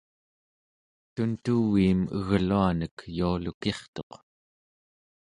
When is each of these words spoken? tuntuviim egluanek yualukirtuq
tuntuviim 1.13 1.99
egluanek 2.19 2.95
yualukirtuq 3.17 4.11